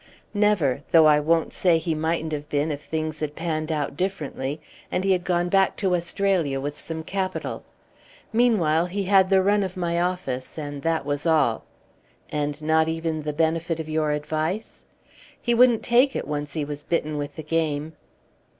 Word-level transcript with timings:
"Never; 0.33 0.81
though 0.89 1.05
I 1.05 1.19
won't 1.19 1.53
say 1.53 1.77
he 1.77 1.93
mightn't 1.93 2.31
have 2.31 2.49
been 2.49 2.71
if 2.71 2.81
things 2.83 3.19
had 3.19 3.35
panned 3.35 3.71
out 3.71 3.95
differently, 3.95 4.59
and 4.91 5.03
he 5.03 5.11
had 5.11 5.23
gone 5.23 5.47
back 5.47 5.77
to 5.77 5.91
Westralia 5.91 6.59
with 6.59 6.75
some 6.75 7.03
capital. 7.03 7.63
Meanwhile 8.33 8.87
he 8.87 9.03
had 9.03 9.29
the 9.29 9.43
run 9.43 9.61
of 9.61 9.77
my 9.77 10.01
office, 10.01 10.57
and 10.57 10.81
that 10.81 11.05
was 11.05 11.27
all." 11.27 11.65
"And 12.31 12.59
not 12.63 12.87
even 12.87 13.21
the 13.21 13.31
benefit 13.31 13.79
of 13.79 13.87
your 13.87 14.09
advice?" 14.09 14.83
"He 15.39 15.53
wouldn't 15.53 15.83
take 15.83 16.15
it, 16.15 16.27
once 16.27 16.53
he 16.53 16.65
was 16.65 16.81
bitten 16.81 17.17
with 17.19 17.35
the 17.35 17.43
game." 17.43 17.93